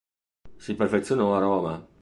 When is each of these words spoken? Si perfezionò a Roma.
Si 0.57 0.73
perfezionò 0.73 1.35
a 1.35 1.39
Roma. 1.39 1.89